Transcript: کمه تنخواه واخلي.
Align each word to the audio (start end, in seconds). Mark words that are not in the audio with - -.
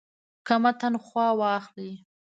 کمه 0.47 0.71
تنخواه 0.81 1.31
واخلي. 1.39 1.93